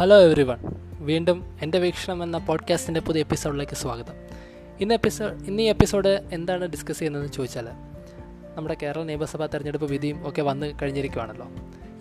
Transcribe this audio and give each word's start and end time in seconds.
Hello 0.00 0.20
every 0.20 0.42
one 0.42 0.58
വീണ്ടും 0.98 1.58
എന്റെ 1.62 1.78
വീക്ഷണം 1.78 2.22
എന്ന 2.22 2.38
പോഡ്കാസ്റ്റിന്റെ 2.38 3.00
പുതിയ 3.00 3.20
എപ്പിസോഡിലേക്ക് 3.20 3.72
സ്വാഗതം. 3.72 4.12
ഇന്ന് 4.80 4.94
എപ്പിസോഡ് 4.94 5.32
ഇന്ന് 5.32 5.62
ഈ 5.62 5.66
എപ്പിസോഡ് 5.66 6.08
എന്താണ് 6.08 6.64
ഡിസ്കസ് 6.64 6.98
ചെയ്യുന്നതെന്ന് 6.98 7.32
ചോദിച്ചാൽ 7.32 7.68
നമ്മുടെ 8.56 8.76
കേരള 8.82 9.02
നിയമസഭാ 9.02 9.46
തെരഞ്ഞെടുപ്പ് 9.46 9.90
വിധിയും 9.90 10.28
ഒക്കെ 10.28 10.42
വന്ന് 10.42 10.72
കഴിഞ്ഞിരിക്കുകയാണല്ലോ 10.82 11.48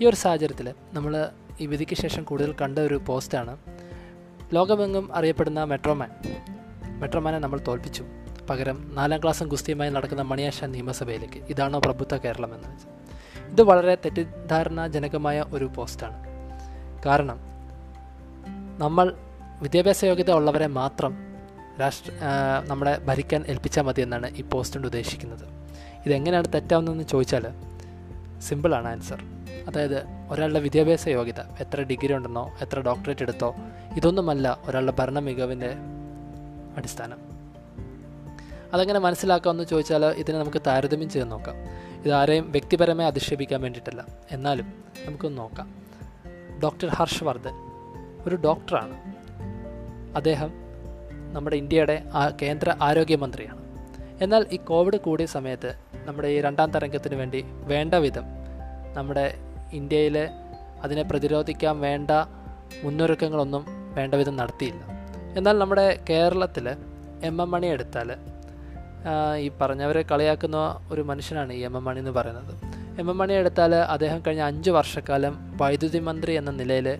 ഈ 0.01 0.05
ഒരു 0.05 0.15
സാഹചര്യത്തിൽ 0.15 0.73
നമ്മൾ 0.93 1.29
ഈ 1.59 1.65
വിധിക്ക് 1.65 1.95
ശേഷം 1.95 2.23
കൂടുതൽ 2.23 2.55
കണ്ട 2.61 2.79
ഒരു 2.79 3.01
പോസ്റ്റാണ് 3.05 3.57
ലോകമെങ്ങും 4.53 5.15
അറിയപ്പെടുന്ന 5.15 5.63
മെട്രോമാൻ. 5.63 6.11
മെട്രോമാനെ 6.99 7.39
നമ്മൾ 7.39 7.59
തോൽപ്പിച്ചു. 7.67 8.05
പകരം 8.49 8.91
നാലാം 8.95 9.21
ക്ലാസ്സും 9.21 9.47
ഗുസ്തിയുമായി 9.47 9.89
നടക്കുന്ന 9.89 10.21
മണിയാശ 10.21 10.63
നിയമസഭയിലേക്ക്. 10.63 11.45
ഇതാണോ 11.49 11.79
പ്രഭുത്വ 11.79 12.17
കേരളം 12.17 12.55
എന്ന് 12.55 12.69
വെച്ചാൽ 12.69 12.91
ഇത് 13.51 13.61
വളരെ 13.61 13.95
തെറ്റിദ്ധാരണാജനകമായ 13.95 15.45
ഒരു 15.53 15.71
പോസ്റ്റാണ് 15.75 16.23
കാരണം 17.05 17.49
നമ്മൾ 18.79 19.15
വിദ്യാഭ്യാസ 19.61 20.05
യോഗ്യത 20.05 20.31
ഉള്ളവരെ 20.31 20.67
മാത്രം 20.67 21.17
രാഷ്ട്ര 21.81 22.11
നമ്മളെ 22.67 22.97
ഭരിക്കാൻ 22.97 23.45
ഏൽപ്പിച്ചാൽ 23.47 23.83
മതി 23.83 24.01
എന്നാണ് 24.01 24.35
ഈ 24.35 24.41
പോസ്റ്റ് 24.41 24.75
കൊണ്ട് 24.75 24.87
ഉദ്ദേശിക്കുന്നത്. 24.87 25.47
ഇതെങ്ങനെയാണ് 26.05 26.53
തെറ്റാവുന്നതെന്ന് 26.53 27.03
ചോദിച്ചാൽ 27.03 27.47
സിമ്പിളാണ് 28.39 28.87
ആൻസർ 28.87 29.23
അതായത് 29.67 30.03
ഒരാളുടെ 30.29 30.59
വിദ്യാഭ്യാസ 30.59 31.07
യോഗ്യത 31.07 31.39
എത്ര 31.39 31.81
ഡിഗ്രി 31.81 32.13
ഉണ്ടെന്നോ 32.13 32.51
എത്ര 32.61 32.79
ഡോക്ടറേറ്റ് 32.79 33.21
എടുത്തോ 33.21 33.55
ഇതൊന്നുമല്ല 33.95 34.59
ഒരാളുടെ 34.65 34.93
ഭരണ 34.99 35.19
മികവിന്റെ 35.19 35.73
അടിസ്ഥാനം. 36.77 37.17
അതെങ്ങനെ 38.73 38.99
മനസ്സിലാക്കാമെന്ന് 38.99 39.63
ചോദിച്ചാൽ 39.63 40.05
ഇതിനെ 40.05 40.39
നമുക്ക് 40.39 40.61
താരതമ്യം 40.67 41.09
ചെയ്ത് 41.09 41.31
നോക്കാം. 41.31 41.55
ഇത് 42.05 42.11
ആരെയും 42.11 42.51
വ്യക്തിപരമായി 42.51 43.07
അധിക്ഷേപിക്കാൻ 43.07 43.61
വേണ്ടിയിട്ടല്ല. 43.61 44.05
എന്നാലും 44.31 44.73
നമുക്കൊന്ന് 45.05 45.37
നോക്കാം. 45.37 45.75
ഡോക്ടർ 46.63 46.87
ഹർഷ് 46.87 47.23
വർദ്ധൻ. 47.23 47.68
ഒരു 48.27 48.35
ഡോക്ടറാണ്. 48.35 48.95
അദ്ദേഹം 50.15 50.51
നമ്മുടെ 51.33 51.55
ഇന്ത്യയുടെ 51.55 52.03
കേന്ദ്ര 52.41 52.75
ആരോഗ്യമന്ത്രിയാണ്. 52.81 53.59
എന്നാൽ 54.23 54.45
ഈ 54.51 54.57
കോവിഡ് 54.57 54.97
കൂടിയ 54.97 55.25
സമയത്ത് 55.25 55.73
നമ്മുടെ 56.05 56.27
ഈ 56.27 56.41
രണ്ടാം 56.41 56.71
തരംഗത്തിന് 56.71 57.15
വേണ്ടി 57.15 57.45
വേണ്ട 57.47 57.93
വിധം 57.93 58.23
നമ്മുടെ 58.93 59.35
ഇന്ത്യയിലെ 59.73 60.29
അതിനെ 60.83 61.03
പ്രതിരോധിക്കാൻ 61.03 61.79
വേണ്ട 61.79 62.11
മുന്നൊരുക്കങ്ങളൊന്നും 62.83 63.65
വേണ്ട 63.95 64.15
വിധം 64.15 64.35
നടത്തിയില്ല. 64.35 64.81
എന്നാൽ 65.37 65.57
നമ്മുടെ 65.57 65.99
കേരളത്തിൽ 66.09 66.69
എം 67.23 67.41
എം 67.41 67.51
മണി 67.51 67.67
എടുത്താൽ 67.67 68.15
ഈ 69.37 69.51
പറഞ്ഞവരെ 69.61 70.01
കളിയാക്കുന്ന 70.01 70.87
ഒരു 70.91 71.01
മനുഷ്യനാണ് 71.01 71.53
ഈ 71.53 71.59
എം 71.59 71.77
എം 71.77 71.85
മണി 71.85 71.99
എന്ന് 71.99 72.11
പറയുന്നത്. 72.11 72.55
എം 72.99 73.09
എം 73.09 73.17
മണി 73.17 73.33
എടുത്താൽ 73.33 73.75
അദ്ദേഹം 73.75 74.23
കഴിഞ്ഞ 74.27 74.41
അഞ്ച് 74.41 74.71
വർഷക്കാലം 74.71 75.57
വൈദ്യുതി 75.61 75.99
മന്ത്രി 75.99 76.33
എന്ന 76.33 76.51
നിലയിൽ 76.51 76.99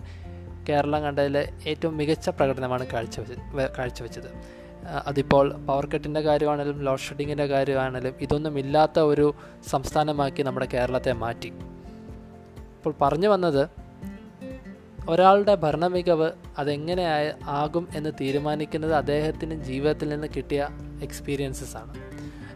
കേരളം 0.68 1.02
കണ്ടതിൽ 1.02 1.48
ഏറ്റവും 1.66 1.96
മികച്ച 1.96 2.28
പ്രകടനമാണ് 2.28 2.86
കാഴ്ചവെച്ച് 2.86 3.72
കാഴ്ചവെച്ചത് 3.78 4.60
അതിപ്പോൾ 5.06 5.52
പവർ 5.52 5.86
കട്ടിന്റെ 5.86 6.20
കാര്യമാണെങ്കിലും 6.20 6.82
ലോഡ് 6.82 6.98
ഷെഡിങ്ങിന്റെ 6.98 7.46
കാര്യമാണെങ്കിലും 7.46 8.14
ഇതൊന്നും 8.20 8.58
ഇല്ലാത്ത 8.58 8.98
ഒരു 8.98 9.34
സംസ്ഥാനമാക്കി 9.70 10.42
നമ്മുടെ 10.42 10.66
കേരളത്തെ 10.66 11.12
മാറ്റി. 11.12 11.48
ഇപ്പോൾ 12.56 12.94
പറഞ്ഞു 13.02 13.28
വന്നത് 13.28 13.68
ഒരാളുടെ 15.08 15.54
ഭരണമികവ് 15.54 16.30
അതെങ്ങനെ 16.58 17.02
ആയ- 17.02 17.34
ആകും 17.42 17.88
എന്ന് 17.94 18.10
തീരുമാനിക്കുന്നത് 18.20 18.94
അദ്ദേഹത്തിന് 18.94 19.64
ജീവിതത്തിൽ 19.64 20.08
നിന്ന് 20.08 20.26
കിട്ടിയ 20.36 20.68
എക്സ്പീരിയൻസസ് 21.02 21.76
ആണ്. 21.76 21.94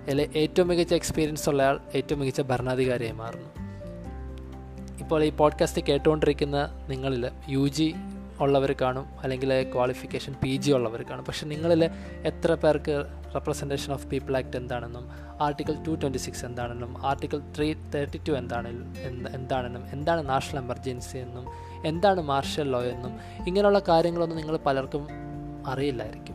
അതിൽ 0.03 0.31
ഏറ്റവും 0.37 0.69
മികച്ച 0.69 0.95
എക്സ്പീരിയൻസ് 0.95 1.49
ഉള്ളയാൾ 1.49 1.81
ഏറ്റവും 1.95 2.21
മികച്ച 2.21 2.41
ഭരണാധികാരിയായി 2.41 3.15
മാറുന്നു. 3.15 3.49
ഇപ്പോൾ 5.01 5.25
ഈ 5.25 5.31
പോഡ്കാസ്റ്റ് 5.31 5.83
കേട്ടുകൊണ്ടിരിക്കുന്ന 5.83 6.87
നിങ്ങളിൽ 6.89 7.31
യു 7.49 7.69
ജി 7.69 7.95
ഉള്ളവർ 8.41 8.73
കാണും 8.73 9.07
അല്ലെങ്കിൽ 9.23 9.73
ക്വാളിഫിക്കേഷൻ 9.73 10.35
പി 10.43 10.57
ജി 10.57 10.73
ഉള്ളവർ 10.73 11.03
കാണും. 11.03 11.25
പക്ഷെ 11.25 11.47
നിങ്ങളിൽ 11.47 11.91
എത്ര 12.25 12.55
പേർക്ക് 12.55 13.05
റെപ്രസെന്റേഷൻ 13.35 13.93
ഓഫ് 13.93 14.07
പീപ്പിൾ 14.07 14.37
ആക്ട് 14.37 14.57
എന്താണെന്നും 14.57 15.11
ആർട്ടിക്കിൾ 15.43 15.83
ടു 15.83 15.91
ട്വന്റി 15.91 16.19
സിക്സ് 16.19 16.45
എന്താണെന്നും 16.45 17.07
ആർട്ടിക്കിൾ 17.07 17.41
ത്രീ 17.57 17.75
തേർട്ടി 17.95 18.21
ടു 18.29 18.33
എന്താണെന്നും 18.33 19.35
എന്താണെന്നും 19.35 19.93
എന്താണ് 19.93 20.29
നാഷണൽ 20.29 20.59
എമർജൻസി 20.59 21.19
എന്നും 21.19 21.45
എന്താണ് 21.87 22.21
മാർഷൽ 22.21 22.71
ലോ 22.71 22.83
എന്നും 22.83 23.21
ഇങ്ങനെയുള്ള 23.47 23.79
കാര്യങ്ങളൊന്നും 23.79 24.39
നിങ്ങൾ 24.39 24.59
പലർക്കും 24.67 25.09
അറിയില്ലായിരിക്കും. 25.67 26.35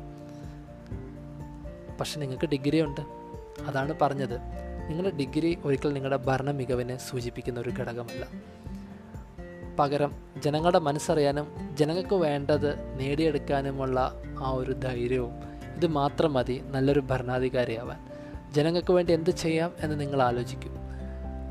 പക്ഷെ 1.99 2.19
നിങ്ങൾക്ക് 2.19 2.45
ഡിഗ്രി 2.45 2.81
ഉണ്ട്. 2.81 3.01
അതാണ് 3.67 3.93
പറഞ്ഞത്. 4.01 4.68
നിങ്ങളുടെ 4.87 5.17
ഡിഗ്രി 5.17 5.57
ഒരിക്കൽ 5.65 5.93
നിങ്ങളുടെ 5.93 6.17
ഭരണ 6.17 6.51
മികവിനെ 6.51 6.97
സൂചിപ്പിക്കുന്ന 6.97 7.59
ഒരു 7.59 7.69
ഘടകമല്ല. 7.69 8.27
പകരം 9.79 10.11
ജനങ്ങളുടെ 10.37 10.79
മനസ്സറിയാനും 10.79 11.69
ജനങ്ങൾക്ക് 11.73 12.15
വേണ്ടത് 12.15 12.99
നേടിയെടുക്കാനുമുള്ള 12.99 14.13
ആ 14.39 14.49
ഒരു 14.49 14.71
ധൈര്യവും 14.71 15.31
ഇത് 15.75 15.87
മാത്രം 15.87 16.33
മതി 16.33 16.61
നല്ലൊരു 16.65 16.99
ഭരണാധികാരിയാവാൻ. 16.99 18.09
ജനങ്ങൾക്ക് 18.53 18.93
വേണ്ടി 18.93 19.13
എന്ത് 19.13 19.29
ചെയ്യാം 19.29 19.73
എന്ന് 19.79 19.99
നിങ്ങൾ 19.99 20.21
ആലോചിക്കും. 20.21 20.73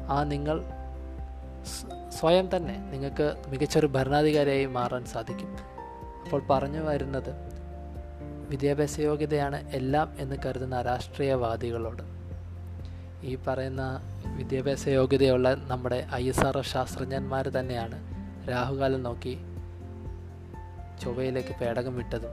ആ 0.09 0.25
നിങ്ങൾ 0.25 0.65
സ്വയം 2.19 2.57
തന്നെ 2.57 2.91
നിങ്ങൾക്ക് 2.91 3.35
മികച്ചൊരു 3.49 3.87
ഭരണാധികാരിയായി 3.87 4.67
മാറാൻ 4.67 5.05
സാധിക്കും. 5.05 5.57
അപ്പോൾ 6.25 6.43
പറഞ്ഞു 6.51 6.81
വരുന്നത് 6.81 7.33
വിദ്യാഭ്യാസ 8.49 9.01
യോഗ്യതയാണ് 9.01 9.71
എല്ലാം 9.71 10.15
എന്ന് 10.19 10.37
കരുതുന്ന 10.47 10.83
രാഷ്ട്രീയവാദികളോട്. 10.83 12.18
ഈ 13.23 13.39
പറയുന്ന 13.47 14.01
വിദ്യാഭ്യാസ 14.27 14.89
യോഗ്യതയുള്ള 14.89 15.55
നമ്മുടെ 15.55 16.09
ഐ 16.15 16.29
എസ് 16.29 16.41
ആർ 16.41 16.61
ശാസ്ത്രജ്ഞന്മാർ 16.61 17.49
തന്നെയാണ് 17.49 18.19
രാഹുകാലം 18.49 19.03
നോക്കി 19.03 19.39
ചൊവ്വയിലേക്ക് 21.05 21.59
പേടകം 21.61 21.97
വിട്ടതും 21.97 22.31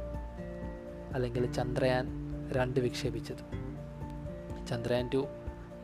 അല്ലെങ്കിൽ 1.14 1.54
ചന്ദ്രയാൻ 1.54 2.08
രണ്ട് 2.52 2.80
വിക്ഷേപിച്ചതും. 2.80 3.78
ചന്ദ്രയാൻ 4.68 5.10
ടു 5.14 5.28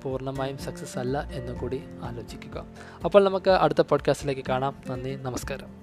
പൂർണമായും 0.03 0.57
സക്സസ് 0.57 0.99
അല്ല 0.99 1.21
എന്നുകൂടി 1.21 1.83
ആലോചിക്കുക. 2.03 2.65
അപ്പോൾ 3.05 3.23
നമുക്ക് 3.23 3.49
അടുത്ത 3.49 3.81
പോഡ്കാസ്റ്റിലേക്ക് 3.81 4.41
കാണാം. 4.49 4.75
നന്ദി 4.89 5.15
നമസ്കാരം. 5.15 5.80